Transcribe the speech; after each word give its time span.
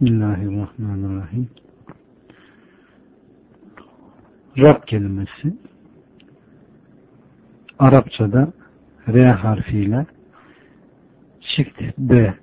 Bismillahirrahmanirrahim. 0.00 1.48
Rab 4.58 4.86
kelimesi 4.86 5.56
Arapçada 7.78 8.52
R 9.08 9.24
harfiyle 9.24 10.06
çift 11.40 11.80
B, 11.98 12.34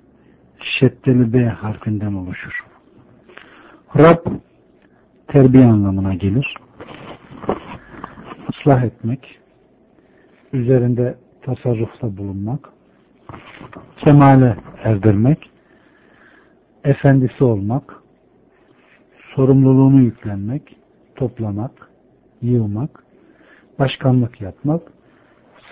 şeddeli 0.78 1.32
B 1.32 1.44
harfinden 1.48 2.12
oluşur. 2.12 2.64
Rab 3.98 4.26
terbiye 5.28 5.64
anlamına 5.64 6.14
gelir. 6.14 6.54
Islah 8.52 8.82
etmek, 8.82 9.40
üzerinde 10.52 11.18
tasarrufta 11.42 12.16
bulunmak, 12.16 12.68
kemale 14.04 14.56
erdirmek, 14.84 15.50
efendisi 16.86 17.44
olmak, 17.44 18.02
sorumluluğunu 19.34 20.00
yüklenmek, 20.00 20.76
toplamak, 21.14 21.90
yığmak, 22.42 23.04
başkanlık 23.78 24.40
yapmak, 24.40 24.82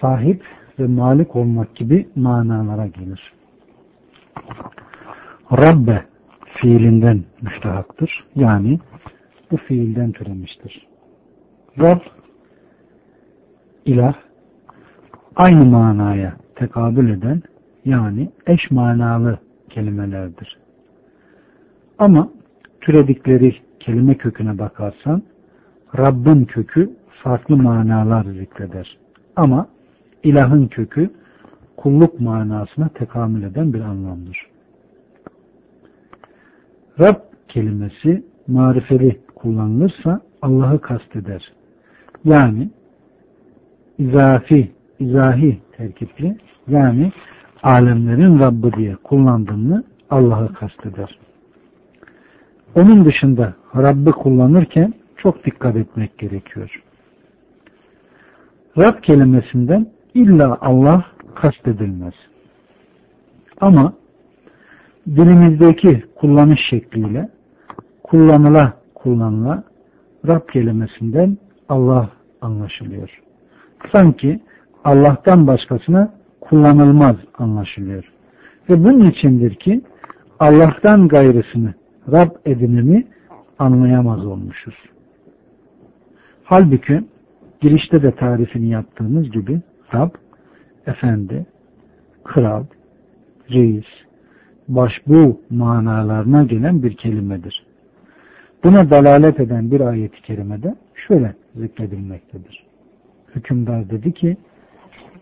sahip 0.01 0.43
ve 0.79 0.87
malik 0.87 1.37
olmak 1.37 1.77
gibi 1.77 2.09
manalara 2.17 2.87
gelir. 2.87 3.33
Rabbe 5.53 6.05
fiilinden 6.55 7.25
müstehaktır. 7.43 8.25
Yani 8.37 8.79
bu 9.51 9.57
fiilden 9.57 10.13
türemiştir. 10.13 10.87
Rab, 11.79 12.01
ilah, 13.85 14.15
aynı 15.37 15.65
manaya 15.65 16.37
tekabül 16.55 17.11
eden 17.11 17.43
yani 17.85 18.31
eş 18.47 18.71
manalı 18.71 19.39
kelimelerdir. 19.71 20.64
Ama 21.99 22.29
türedikleri 22.81 23.57
kelime 23.81 24.15
köküne 24.15 24.59
bakarsan 24.59 25.23
Rabbin 25.99 26.45
kökü 26.45 26.91
farklı 27.23 27.57
manalar 27.57 28.25
zikreder. 28.25 28.99
Ama 29.37 29.67
ilahın 30.23 30.67
kökü 30.67 31.11
kulluk 31.77 32.21
manasına 32.21 32.89
tekamül 32.89 33.43
eden 33.43 33.73
bir 33.73 33.81
anlamdır. 33.81 34.47
Rab 37.01 37.17
kelimesi 37.49 38.25
marifeli 38.47 39.21
kullanılırsa 39.35 40.21
Allah'ı 40.43 40.81
kasteder. 40.81 41.53
Yani 42.25 42.71
izafi, 43.99 44.73
izahi 44.99 45.59
terkipli 45.77 46.37
yani 46.69 47.13
alemlerin 47.63 48.39
Rabbi 48.39 48.73
diye 48.73 48.97
kullandığını 48.97 49.85
Allah'ı 50.11 50.53
kasteder. 50.55 51.19
Onun 52.75 53.05
dışında 53.05 53.55
Rabbi 53.77 54.11
kullanırken 54.11 54.95
çok 55.17 55.47
dikkat 55.47 55.77
etmek 55.77 56.19
gerekiyor. 56.19 56.83
Rab 58.79 59.03
kelimesinden 59.03 59.87
illa 60.15 60.59
Allah 60.61 61.05
kastedilmez. 61.35 62.15
Ama 63.61 63.93
dilimizdeki 65.07 66.05
kullanış 66.15 66.61
şekliyle 66.71 67.29
kullanıla 68.03 68.73
kullanıla 68.95 69.65
Rab 70.29 70.49
kelimesinden 70.53 71.39
Allah 71.69 72.11
anlaşılıyor. 72.41 73.21
Sanki 73.95 74.41
Allah'tan 74.85 75.47
başkasına 75.47 76.15
kullanılmaz 76.41 77.17
anlaşılıyor. 77.39 78.05
Ve 78.71 78.85
bunun 78.85 79.11
içindir 79.11 79.55
ki 79.55 79.81
Allah'tan 80.41 81.09
gayrısını 81.09 81.75
Rab 82.13 82.31
edinimi 82.47 83.07
anlayamaz 83.59 84.27
olmuşuz. 84.27 84.75
Halbuki 86.45 87.05
girişte 87.61 88.03
de 88.03 88.11
tarifini 88.11 88.69
yaptığımız 88.69 89.31
gibi 89.31 89.61
Rab, 89.95 90.11
efendi, 90.87 91.47
kral, 92.25 92.65
reis, 93.51 93.85
başbu 94.69 95.41
manalarına 95.51 96.45
gelen 96.45 96.83
bir 96.83 96.97
kelimedir. 96.97 97.67
Buna 98.65 98.91
dalalet 98.91 99.41
eden 99.41 99.71
bir 99.71 99.81
ayet-i 99.81 100.23
kerimede 100.23 100.75
şöyle 101.09 101.35
zikredilmektedir. 101.55 102.65
Hükümdar 103.35 103.91
dedi 103.91 104.13
ki, 104.13 104.37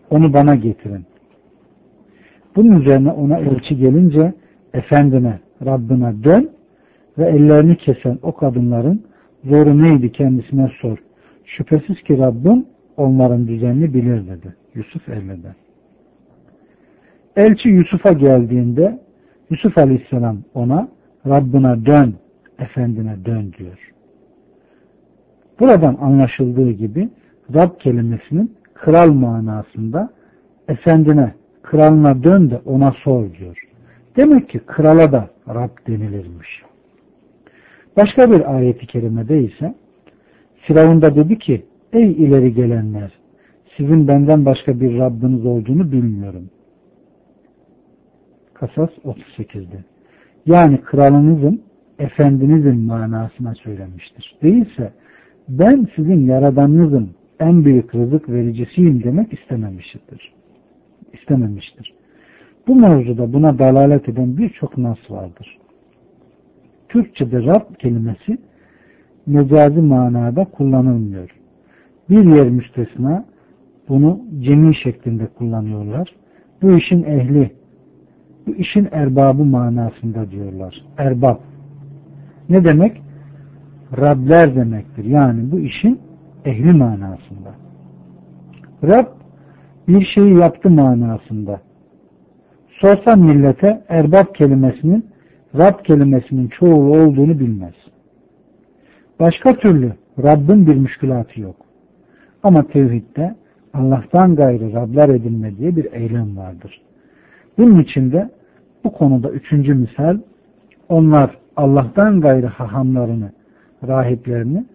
onu 0.09 0.33
bana 0.33 0.55
getirin. 0.55 1.05
Bunun 2.55 2.81
üzerine 2.81 3.11
ona 3.11 3.39
elçi 3.39 3.77
gelince, 3.77 4.33
efendine, 4.73 5.39
Rabbine 5.65 6.23
dön 6.23 6.49
ve 7.17 7.25
ellerini 7.25 7.77
kesen 7.77 8.19
o 8.21 8.35
kadınların 8.35 9.03
zoru 9.43 9.83
neydi 9.83 10.11
kendisine 10.11 10.71
sor. 10.81 10.97
Şüphesiz 11.45 12.03
ki 12.03 12.17
Rabbim 12.17 12.65
onların 12.97 13.47
düzenini 13.47 13.93
bilir 13.93 14.27
dedi. 14.27 14.55
Yusuf 14.75 15.09
Emre'den. 15.09 15.55
Elçi 17.37 17.69
Yusuf'a 17.69 18.13
geldiğinde 18.13 18.99
Yusuf 19.49 19.77
Aleyhisselam 19.77 20.37
ona 20.53 20.87
Rabbine 21.27 21.85
dön, 21.85 22.15
efendine 22.59 23.25
dön 23.25 23.53
diyor. 23.57 23.91
Buradan 25.59 25.97
anlaşıldığı 26.01 26.71
gibi 26.71 27.09
Rab 27.53 27.79
kelimesinin 27.79 28.55
kral 28.73 29.11
manasında 29.11 30.09
efendine, 30.67 31.33
kralına 31.61 32.23
dön 32.23 32.51
de 32.51 32.61
ona 32.65 32.91
sor 32.91 33.33
diyor. 33.33 33.57
Demek 34.15 34.49
ki 34.49 34.59
krala 34.59 35.11
da 35.11 35.29
Rab 35.47 35.87
denilirmiş. 35.87 36.63
Başka 37.97 38.31
bir 38.31 38.55
ayeti 38.55 38.87
kerimede 38.87 39.43
ise 39.43 39.75
Firavun 40.55 41.01
da 41.01 41.15
dedi 41.15 41.37
ki 41.39 41.65
ey 41.93 42.11
ileri 42.11 42.53
gelenler 42.53 43.11
sizin 43.77 44.07
benden 44.07 44.45
başka 44.45 44.79
bir 44.79 44.97
Rabbiniz 44.97 45.45
olduğunu 45.45 45.91
bilmiyorum. 45.91 46.49
Kasas 48.53 48.89
38'de. 49.05 49.83
Yani 50.45 50.81
kralınızın, 50.81 51.61
efendinizin 51.99 52.77
manasına 52.77 53.55
söylemiştir. 53.55 54.35
Değilse 54.43 54.93
ben 55.49 55.87
sizin 55.95 56.25
yaradanınızın 56.25 57.09
en 57.39 57.65
büyük 57.65 57.95
rızık 57.95 58.29
vericisiyim 58.29 59.03
demek 59.03 59.33
istememiştir. 59.33 60.33
İstememiştir. 61.13 61.93
Bu 62.67 62.75
mevzuda 62.75 63.33
buna 63.33 63.59
dalalet 63.59 64.09
eden 64.09 64.37
birçok 64.37 64.77
nas 64.77 64.97
vardır. 65.09 65.57
Türkçe'de 66.93 67.45
Rab 67.45 67.75
kelimesi 67.79 68.37
mecazi 69.25 69.81
manada 69.81 70.45
kullanılmıyor. 70.45 71.29
Bir 72.09 72.35
yer 72.35 72.49
müstesna 72.49 73.25
bunu 73.89 74.21
cemi 74.39 74.75
şeklinde 74.83 75.27
kullanıyorlar. 75.27 76.15
Bu 76.61 76.71
işin 76.71 77.03
ehli, 77.03 77.51
bu 78.47 78.51
işin 78.55 78.87
erbabı 78.91 79.45
manasında 79.45 80.31
diyorlar. 80.31 80.81
Erbab. 80.97 81.37
Ne 82.49 82.65
demek? 82.65 83.01
Rabler 83.97 84.55
demektir. 84.55 85.05
Yani 85.05 85.51
bu 85.51 85.59
işin 85.59 85.99
ehli 86.45 86.73
manasında. 86.73 87.55
Rab 88.83 89.07
bir 89.87 90.05
şeyi 90.05 90.37
yaptı 90.37 90.69
manasında. 90.69 91.61
Sorsan 92.81 93.19
millete 93.19 93.83
erbab 93.89 94.35
kelimesinin 94.35 95.12
Rab 95.57 95.83
kelimesinin 95.83 96.47
çoğulu 96.47 96.97
olduğunu 96.97 97.39
bilmez. 97.39 97.73
Başka 99.19 99.53
türlü 99.53 99.93
Rabbin 100.23 100.67
bir 100.67 100.75
müşkülatı 100.75 101.41
yok. 101.41 101.55
Ama 102.43 102.67
tevhidde 102.67 103.35
Allah'tan 103.73 104.35
gayrı 104.35 104.73
Rablar 104.73 105.09
edinme 105.09 105.57
diye 105.57 105.75
bir 105.75 105.93
eylem 105.93 106.37
vardır. 106.37 106.81
Bunun 107.57 107.79
içinde 107.79 108.29
bu 108.83 108.91
konuda 108.91 109.29
üçüncü 109.29 109.73
misal 109.73 110.17
onlar 110.89 111.37
Allah'tan 111.55 112.21
gayrı 112.21 112.47
hahamlarını, 112.47 113.31
rahiplerini 113.87 114.65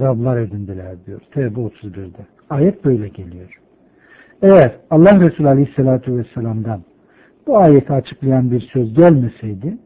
Rablar 0.00 0.38
edindiler 0.40 0.96
diyor. 1.06 1.20
Tevbe 1.30 1.60
31'de. 1.60 2.26
Ayet 2.50 2.84
böyle 2.84 3.08
geliyor. 3.08 3.60
Eğer 4.42 4.72
Allah 4.90 5.20
Resulü 5.20 5.48
Aleyhisselatü 5.48 6.16
Vesselam'dan 6.16 6.80
bu 7.46 7.58
ayeti 7.58 7.92
açıklayan 7.92 8.50
bir 8.50 8.60
söz 8.60 8.94
gelmeseydi 8.94 9.78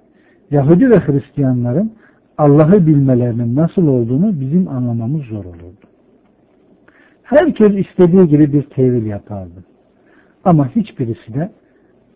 Yahudi 0.53 0.91
ve 0.91 0.99
Hristiyanların 0.99 1.93
Allah'ı 2.39 2.87
bilmelerinin 2.87 3.57
nasıl 3.57 3.87
olduğunu 3.87 4.41
bizim 4.41 4.69
anlamamız 4.69 5.23
zor 5.23 5.45
olurdu. 5.45 5.87
Herkes 7.23 7.87
istediği 7.87 8.29
gibi 8.29 8.53
bir 8.53 8.63
tevil 8.63 9.07
yapardı. 9.07 9.65
Ama 10.45 10.69
hiçbirisi 10.69 11.35
de 11.35 11.51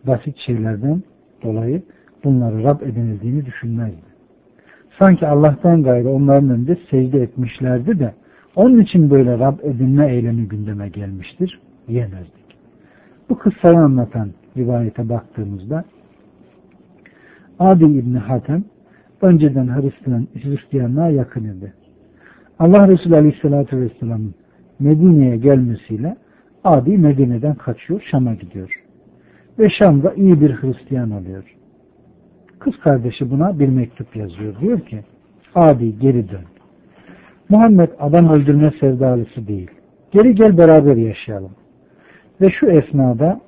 basit 0.07 0.37
şeylerden 0.37 1.03
dolayı 1.43 1.83
bunları 2.23 2.63
Rab 2.63 2.81
edinildiğini 2.81 3.45
düşünmezdi. 3.45 4.07
Sanki 4.99 5.27
Allah'tan 5.27 5.83
gayrı 5.83 6.09
onların 6.09 6.49
önünde 6.49 6.77
secde 6.91 7.21
etmişlerdi 7.21 7.99
de 7.99 8.13
onun 8.55 8.79
için 8.79 9.09
böyle 9.09 9.39
Rab 9.39 9.59
edinme 9.63 10.13
eylemi 10.13 10.47
gündeme 10.47 10.89
gelmiştir 10.89 11.59
diyemezdik. 11.87 12.45
Bu 13.29 13.37
kıssayı 13.37 13.77
anlatan 13.77 14.29
rivayete 14.57 15.09
baktığımızda 15.09 15.83
Adi 17.59 17.83
İbni 17.83 18.17
Hatem 18.17 18.63
önceden 19.21 19.67
Hristiyan, 19.67 20.27
Hristiyanlığa 20.43 21.09
yakın 21.09 21.43
idi. 21.43 21.73
Allah 22.59 22.87
Resulü 22.87 23.15
Aleyhisselatü 23.15 23.81
Vesselam'ın 23.81 24.35
Medine'ye 24.79 25.37
gelmesiyle 25.37 26.17
Adi 26.63 26.97
Medine'den 26.97 27.55
kaçıyor, 27.55 28.01
Şam'a 28.11 28.33
gidiyor. 28.33 28.83
Ve 29.59 29.69
Şam'da 29.69 30.13
iyi 30.13 30.41
bir 30.41 30.51
Hristiyan 30.51 31.11
oluyor. 31.11 31.43
Kız 32.59 32.79
kardeşi 32.79 33.31
buna 33.31 33.59
bir 33.59 33.69
mektup 33.69 34.15
yazıyor. 34.15 34.59
Diyor 34.61 34.79
ki, 34.79 34.99
Adi 35.55 35.99
geri 35.99 36.29
dön. 36.29 36.45
Muhammed 37.49 37.89
adam 37.99 38.29
öldürme 38.29 38.71
sevdalısı 38.79 39.47
değil. 39.47 39.71
Geri 40.11 40.35
gel 40.35 40.57
beraber 40.57 40.95
yaşayalım. 40.95 41.51
Ve 42.41 42.49
şu 42.51 42.65
esnada 42.65 43.41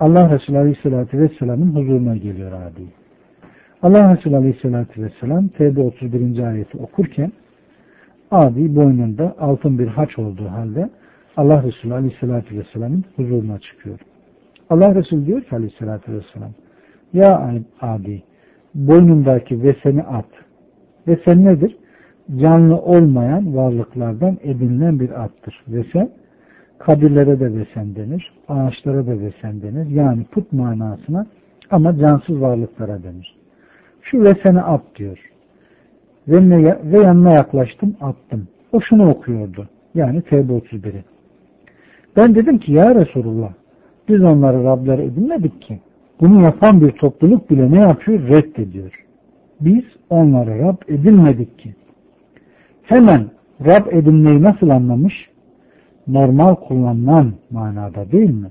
Allah 0.00 0.34
Resulü 0.34 0.58
Aleyhisselatü 0.58 1.18
Vesselam'ın 1.18 1.74
huzuruna 1.74 2.16
geliyor 2.16 2.52
Adi. 2.52 3.05
Allah 3.86 4.16
Resulü 4.16 4.36
Aleyhisselatü 4.36 5.02
Vesselam 5.02 5.48
TB 5.48 5.78
31. 5.78 6.38
ayeti 6.38 6.78
okurken 6.78 7.32
Adi 8.30 8.76
boynunda 8.76 9.34
altın 9.38 9.78
bir 9.78 9.86
haç 9.86 10.18
olduğu 10.18 10.48
halde 10.48 10.90
Allah 11.36 11.62
Resulü 11.62 11.94
Aleyhisselatü 11.94 12.58
Vesselam'ın 12.58 13.04
huzuruna 13.16 13.58
çıkıyor. 13.58 13.98
Allah 14.70 14.94
Resulü 14.94 15.26
diyor 15.26 15.40
ki 15.42 15.56
Aleyhisselatü 15.56 16.12
Vesselam 16.12 16.50
Ya 17.12 17.54
Adi 17.80 18.22
boynundaki 18.74 19.62
veseni 19.62 20.02
at. 20.02 20.28
Vesen 21.08 21.44
nedir? 21.44 21.76
Canlı 22.36 22.76
olmayan 22.76 23.56
varlıklardan 23.56 24.38
edinilen 24.42 25.00
bir 25.00 25.24
attır. 25.24 25.62
Vesen 25.68 26.10
kabirlere 26.78 27.40
de 27.40 27.54
vesen 27.54 27.96
denir, 27.96 28.32
ağaçlara 28.48 29.06
da 29.06 29.20
vesen 29.20 29.62
denir. 29.62 29.86
Yani 29.86 30.24
put 30.24 30.52
manasına 30.52 31.26
ama 31.70 31.98
cansız 31.98 32.40
varlıklara 32.40 33.02
denir. 33.02 33.35
Şu 34.10 34.20
veseni 34.24 34.62
at 34.62 34.82
diyor. 34.96 35.18
Ve, 36.28 36.74
ve 36.92 36.98
yanına 36.98 37.32
yaklaştım 37.32 37.96
attım. 38.00 38.48
O 38.72 38.80
şunu 38.80 39.08
okuyordu. 39.08 39.68
Yani 39.94 40.22
Tevbe 40.22 40.52
31'i. 40.52 41.04
Ben 42.16 42.34
dedim 42.34 42.58
ki 42.58 42.72
ya 42.72 42.94
Resulullah 42.94 43.52
biz 44.08 44.22
onları 44.22 44.64
Rabler 44.64 44.98
edinmedik 44.98 45.62
ki. 45.62 45.80
Bunu 46.20 46.42
yapan 46.42 46.80
bir 46.80 46.90
topluluk 46.90 47.50
bile 47.50 47.70
ne 47.70 47.80
yapıyor? 47.80 48.28
Reddediyor. 48.28 49.04
Biz 49.60 49.84
onları 50.10 50.58
Rab 50.58 50.76
edinmedik 50.88 51.58
ki. 51.58 51.74
Hemen 52.82 53.26
Rab 53.66 53.92
edinmeyi 53.92 54.42
nasıl 54.42 54.68
anlamış? 54.68 55.14
Normal 56.06 56.54
kullanılan 56.54 57.32
manada 57.50 58.12
değil 58.12 58.30
mi? 58.30 58.50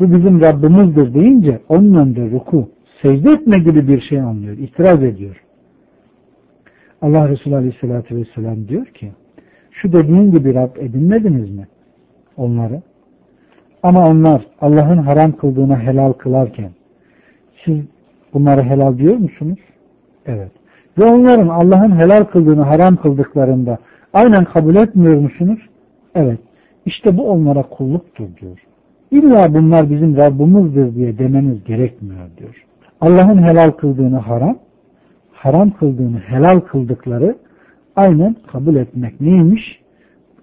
Bu 0.00 0.12
bizim 0.12 0.40
Rabbimizdir 0.40 1.14
deyince 1.14 1.60
onun 1.68 1.94
önünde 1.94 2.30
ruku, 2.30 2.68
secde 3.02 3.30
etme 3.30 3.58
gibi 3.58 3.88
bir 3.88 4.00
şey 4.00 4.20
anlıyor. 4.20 4.58
İtiraz 4.58 5.02
ediyor. 5.02 5.42
Allah 7.02 7.28
Resulü 7.28 7.56
Aleyhisselatü 7.56 8.16
Vesselam 8.16 8.68
diyor 8.68 8.86
ki 8.86 9.12
şu 9.70 9.92
dediğin 9.92 10.32
gibi 10.32 10.54
Rab 10.54 10.76
edinmediniz 10.76 11.50
mi? 11.50 11.68
Onları. 12.36 12.82
Ama 13.82 14.08
onlar 14.08 14.46
Allah'ın 14.60 14.98
haram 14.98 15.32
kıldığına 15.32 15.80
helal 15.80 16.12
kılarken 16.12 16.70
siz 17.64 17.78
bunları 18.34 18.62
helal 18.62 18.98
diyor 18.98 19.16
musunuz? 19.16 19.58
Evet. 20.26 20.50
Ve 20.98 21.04
onların 21.04 21.48
Allah'ın 21.48 21.96
helal 21.98 22.24
kıldığını 22.24 22.62
haram 22.62 22.96
kıldıklarında 22.96 23.78
aynen 24.12 24.44
kabul 24.44 24.76
etmiyor 24.76 25.16
musunuz? 25.16 25.58
Evet. 26.14 26.38
İşte 26.86 27.16
bu 27.16 27.30
onlara 27.30 27.62
kulluktur 27.62 28.26
diyor. 28.40 28.58
İlla 29.10 29.54
bunlar 29.54 29.90
bizim 29.90 30.16
Rabbimizdir 30.16 30.94
diye 30.94 31.18
demeniz 31.18 31.64
gerekmiyor 31.64 32.26
diyor. 32.38 32.64
Allah'ın 33.00 33.42
helal 33.42 33.70
kıldığını 33.70 34.18
haram, 34.18 34.58
haram 35.32 35.70
kıldığını 35.70 36.18
helal 36.18 36.60
kıldıkları 36.60 37.36
aynen 37.96 38.36
kabul 38.52 38.76
etmek 38.76 39.20
neymiş? 39.20 39.80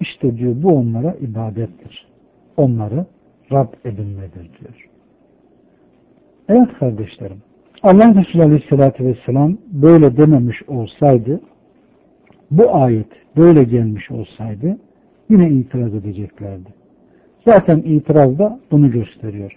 İşte 0.00 0.36
diyor 0.36 0.54
bu 0.62 0.68
onlara 0.68 1.14
ibadettir. 1.20 2.06
Onları 2.56 3.06
Rab 3.52 3.68
edinmedir 3.84 4.50
diyor. 4.60 4.88
Evet 6.48 6.68
kardeşlerim. 6.78 7.42
Allah 7.82 8.14
Resulü 8.14 8.42
Aleyhisselatü 8.42 9.04
Vesselam 9.04 9.58
böyle 9.72 10.16
dememiş 10.16 10.62
olsaydı 10.68 11.40
bu 12.50 12.74
ayet 12.74 13.08
böyle 13.36 13.64
gelmiş 13.64 14.10
olsaydı 14.10 14.78
yine 15.30 15.50
itiraz 15.50 15.94
edeceklerdi. 15.94 16.68
Zaten 17.48 17.78
itiraz 17.78 18.38
da 18.38 18.60
bunu 18.70 18.90
gösteriyor. 18.90 19.56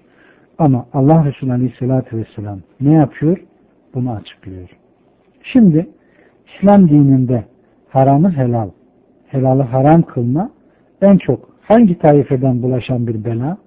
Ama 0.59 0.85
Allah 0.93 1.25
Resulü 1.25 1.51
Aleyhisselatü 1.51 2.17
Vesselam 2.17 2.59
ne 2.81 2.93
yapıyor? 2.93 3.37
Bunu 3.93 4.11
açıklıyor. 4.11 4.69
Şimdi 5.43 5.87
İslam 6.47 6.89
dininde 6.89 7.45
haramı 7.89 8.31
helal, 8.31 8.69
helalı 9.27 9.61
haram 9.61 10.01
kılma 10.01 10.49
en 11.01 11.17
çok 11.17 11.49
hangi 11.61 11.99
taifeden 11.99 12.61
bulaşan 12.63 13.07
bir 13.07 13.25
bela? 13.25 13.57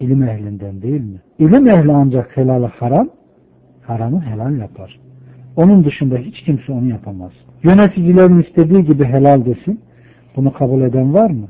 İlim 0.00 0.22
ehlinden 0.22 0.82
değil 0.82 1.00
mi? 1.00 1.20
İlim 1.38 1.68
ehli 1.68 1.92
ancak 1.92 2.36
helalı 2.36 2.66
haram, 2.66 3.08
haramı 3.82 4.20
helal 4.20 4.56
yapar. 4.58 5.00
Onun 5.56 5.84
dışında 5.84 6.16
hiç 6.16 6.40
kimse 6.40 6.72
onu 6.72 6.88
yapamaz. 6.88 7.32
Yöneticilerin 7.62 8.42
istediği 8.42 8.84
gibi 8.84 9.04
helal 9.04 9.44
desin. 9.44 9.80
Bunu 10.36 10.52
kabul 10.52 10.82
eden 10.82 11.14
var 11.14 11.30
mı? 11.30 11.48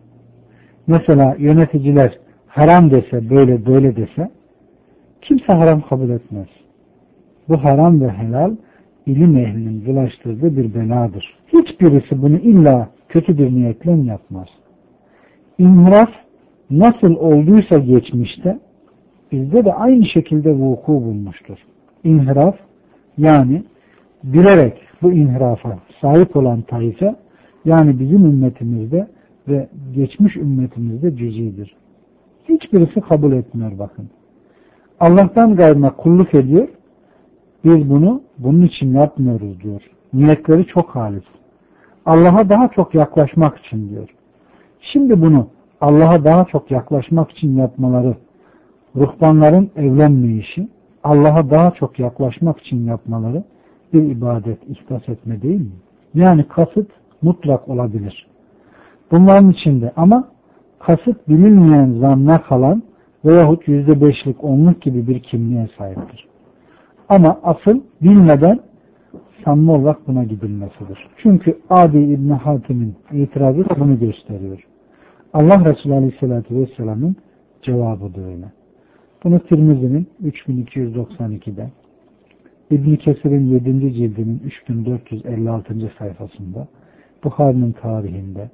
Mesela 0.86 1.36
yöneticiler 1.38 2.18
haram 2.46 2.90
dese, 2.90 3.30
böyle 3.30 3.66
böyle 3.66 3.96
dese 3.96 4.30
kimse 5.22 5.52
haram 5.52 5.80
kabul 5.80 6.10
etmez. 6.10 6.48
Bu 7.48 7.64
haram 7.64 8.00
ve 8.00 8.08
helal 8.08 8.56
ilim 9.06 9.36
ehlinin 9.36 9.86
bulaştırdığı 9.86 10.56
bir 10.56 10.74
beladır. 10.74 11.34
Hiçbirisi 11.52 12.22
bunu 12.22 12.36
illa 12.36 12.88
kötü 13.08 13.38
bir 13.38 13.50
niyetle 13.50 13.92
yapmaz. 13.92 14.48
İnhiraf 15.58 16.10
nasıl 16.70 17.16
olduysa 17.16 17.78
geçmişte 17.78 18.58
bizde 19.32 19.64
de 19.64 19.72
aynı 19.72 20.06
şekilde 20.06 20.52
vuku 20.52 20.92
bulmuştur. 20.92 21.58
İnhiraf 22.04 22.56
yani 23.18 23.62
bilerek 24.24 24.80
bu 25.02 25.12
inhirafa 25.12 25.78
sahip 26.00 26.36
olan 26.36 26.62
taife 26.62 27.14
yani 27.64 28.00
bizim 28.00 28.24
ümmetimizde 28.24 29.08
ve 29.48 29.68
geçmiş 29.94 30.36
ümmetimizde 30.36 31.16
cüzidir. 31.16 31.76
Hiçbirisi 32.48 33.00
kabul 33.00 33.32
etmiyor 33.32 33.78
bakın. 33.78 34.10
Allah'tan 35.02 35.56
gayrına 35.56 35.96
kulluk 35.96 36.34
ediyor. 36.34 36.68
Biz 37.64 37.90
bunu 37.90 38.22
bunun 38.38 38.62
için 38.62 38.94
yapmıyoruz 38.94 39.60
diyor. 39.60 39.82
Niyetleri 40.12 40.66
çok 40.66 40.88
halis. 40.90 41.24
Allah'a 42.06 42.48
daha 42.48 42.68
çok 42.68 42.94
yaklaşmak 42.94 43.58
için 43.58 43.90
diyor. 43.90 44.08
Şimdi 44.80 45.20
bunu 45.22 45.46
Allah'a 45.80 46.24
daha 46.24 46.44
çok 46.44 46.70
yaklaşmak 46.70 47.30
için 47.30 47.56
yapmaları, 47.56 48.16
ruhbanların 48.96 49.70
evlenmeyişi, 49.76 50.68
Allah'a 51.04 51.50
daha 51.50 51.70
çok 51.70 51.98
yaklaşmak 51.98 52.60
için 52.60 52.86
yapmaları 52.86 53.44
bir 53.92 54.02
ibadet 54.02 54.58
ihtas 54.68 55.08
etme 55.08 55.42
değil 55.42 55.60
mi? 55.60 55.76
Yani 56.14 56.48
kasıt 56.48 56.90
mutlak 57.22 57.68
olabilir. 57.68 58.26
Bunların 59.10 59.50
içinde 59.50 59.92
ama 59.96 60.28
kasıt 60.78 61.28
bilinmeyen 61.28 61.92
zanna 62.00 62.42
kalan 62.42 62.82
veyahut 63.24 63.68
yüzde 63.68 64.00
beşlik 64.00 64.44
onluk 64.44 64.82
gibi 64.82 65.06
bir 65.06 65.20
kimliğe 65.20 65.68
sahiptir. 65.78 66.28
Ama 67.08 67.40
asıl 67.42 67.80
bilmeden 68.02 68.60
samimi 69.44 69.70
olarak 69.70 70.08
buna 70.08 70.24
gidilmesidir. 70.24 71.08
Çünkü 71.16 71.58
Adi 71.70 71.98
İbni 71.98 72.32
Hatim'in 72.32 72.94
itirazı 73.12 73.64
bunu 73.78 73.98
gösteriyor. 73.98 74.66
Allah 75.32 75.64
Resulü 75.64 75.94
Aleyhisselatü 75.94 76.56
Vesselam'ın 76.56 77.16
cevabı 77.62 78.14
da 78.14 78.20
öyle. 78.20 78.46
Bunu 79.24 79.38
Tirmizi'nin 79.38 80.06
3292'de, 80.24 81.70
İbn 82.70 82.96
Kesir'in 82.96 83.46
7. 83.46 83.94
cildinin 83.94 84.42
3456. 84.44 85.92
sayfasında, 85.98 86.68
Bukhari'nin 87.24 87.72
tarihinde, 87.72 88.50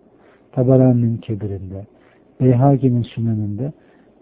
Tabarani'nin 0.52 1.16
kebirinde, 1.16 1.87
Beyhagi'nin 2.40 3.02
süneninde 3.02 3.72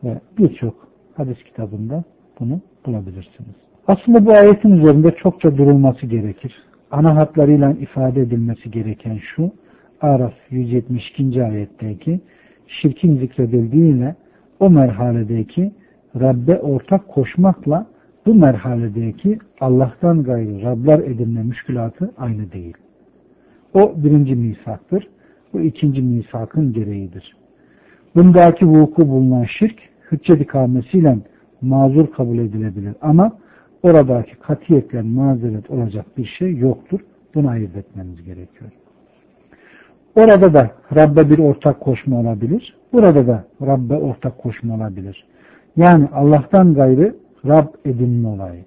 ve 0.06 0.20
birçok 0.38 0.88
hadis 1.16 1.42
kitabında 1.44 2.04
bunu 2.40 2.60
bulabilirsiniz. 2.86 3.54
Aslında 3.86 4.26
bu 4.26 4.32
ayetin 4.32 4.70
üzerinde 4.70 5.10
çokça 5.10 5.56
durulması 5.56 6.06
gerekir. 6.06 6.62
Ana 6.90 7.16
hatlarıyla 7.16 7.72
ifade 7.72 8.20
edilmesi 8.20 8.70
gereken 8.70 9.18
şu, 9.36 9.50
Araf 10.00 10.34
172. 10.50 11.44
ayetteki 11.44 12.20
şirkin 12.66 13.16
zikredildiğiyle 13.16 14.14
o 14.60 14.70
merhaledeki 14.70 15.72
Rabbe 16.20 16.58
ortak 16.58 17.08
koşmakla 17.08 17.86
bu 18.26 18.34
merhaledeki 18.34 19.38
Allah'tan 19.60 20.22
gayrı 20.22 20.62
Rablar 20.62 20.98
edinme 20.98 21.42
müşkülatı 21.42 22.10
aynı 22.18 22.52
değil. 22.52 22.76
O 23.74 23.94
birinci 23.96 24.34
misaktır. 24.34 25.08
Bu 25.52 25.60
ikinci 25.60 26.02
misakın 26.02 26.72
gereğidir. 26.72 27.36
Bundaki 28.14 28.66
vuku 28.66 29.08
bulunan 29.08 29.44
şirk 29.58 29.78
hüccet 30.12 30.40
ikamesiyle 30.40 31.18
mazur 31.60 32.06
kabul 32.06 32.38
edilebilir 32.38 32.94
ama 33.00 33.32
oradaki 33.82 34.34
katiyetle 34.36 35.02
mazeret 35.02 35.70
olacak 35.70 36.06
bir 36.16 36.24
şey 36.38 36.56
yoktur. 36.56 37.00
Bunu 37.34 37.48
ayırt 37.48 37.76
etmemiz 37.76 38.24
gerekiyor. 38.24 38.70
Orada 40.16 40.54
da 40.54 40.70
Rabbe 40.96 41.30
bir 41.30 41.38
ortak 41.38 41.80
koşma 41.80 42.20
olabilir. 42.20 42.76
Burada 42.92 43.26
da 43.26 43.44
Rabbe 43.66 43.96
ortak 43.96 44.38
koşma 44.38 44.74
olabilir. 44.74 45.24
Yani 45.76 46.08
Allah'tan 46.12 46.74
gayrı 46.74 47.16
Rab 47.46 47.66
edinme 47.84 48.28
olayı. 48.28 48.64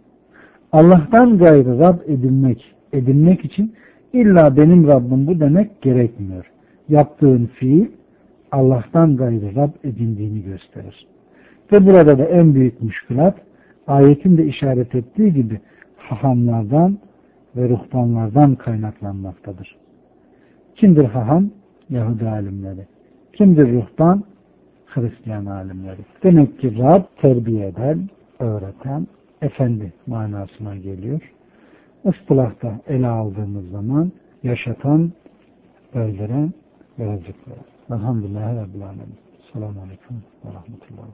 Allah'tan 0.72 1.38
gayrı 1.38 1.79
Rab 1.79 2.00
edinmek, 2.08 2.75
edinmek 2.93 3.46
için 3.46 3.74
illa 4.13 4.58
benim 4.58 4.88
Rabbim 4.88 5.27
bu 5.27 5.39
demek 5.39 5.81
gerekmiyor. 5.81 6.51
Yaptığın 6.89 7.46
fiil 7.46 7.88
Allah'tan 8.51 9.17
gayrı 9.17 9.55
Rab 9.55 9.72
edindiğini 9.84 10.43
gösterir. 10.43 11.08
Ve 11.72 11.86
burada 11.86 12.18
da 12.18 12.26
en 12.26 12.56
büyük 12.56 12.82
müşkülat 12.82 13.38
ayetin 13.88 14.38
de 14.38 14.46
işaret 14.46 14.96
ettiği 14.96 15.34
gibi 15.34 15.60
hahamlardan 15.98 16.98
ve 17.56 17.70
ruhbanlardan 17.70 18.56
kaynaklanmaktadır. 18.56 19.76
Kimdir 20.76 21.06
haham? 21.06 21.50
Yahudi 21.90 22.30
alimleri. 22.30 22.88
Kimdir 23.34 23.74
ruhban? 23.74 24.24
Hristiyan 24.86 25.46
alimleri. 25.46 26.00
Demek 26.24 26.60
ki 26.60 26.78
Rab 26.78 27.04
terbiye 27.22 27.68
eden, 27.68 28.10
öğreten, 28.40 29.08
efendi 29.42 29.94
manasına 30.08 30.76
geliyor. 30.76 31.22
Ispılahta 32.06 32.80
ele 32.88 33.08
aldığımız 33.08 33.70
zaman 33.70 34.12
yaşatan, 34.44 35.12
öldüren 35.94 36.54
ve 37.00 37.14
rızık 37.14 37.48
veren. 37.48 38.00
Elhamdülillahi 38.00 38.56
Rabbil 38.56 38.84
Alemin. 38.84 39.16
Selamun 39.54 39.78
Aleyküm 39.78 40.24
ve 40.46 40.50
Rahmetullah. 40.50 41.08